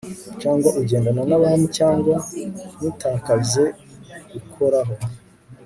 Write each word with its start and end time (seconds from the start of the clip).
Cyangwa 0.41 0.69
ugendane 0.79 1.21
nabami 1.29 1.67
cyangwa 1.77 2.15
ntutakaze 2.77 3.63
gukoraho 4.31 4.95